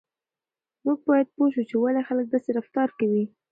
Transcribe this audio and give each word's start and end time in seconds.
موږ 0.85 0.99
باید 1.09 1.27
پوه 1.35 1.47
شو 1.53 1.63
چې 1.69 1.75
ولې 1.77 2.01
خلک 2.07 2.25
داسې 2.29 2.49
رفتار 2.59 2.89
کوي. 2.99 3.23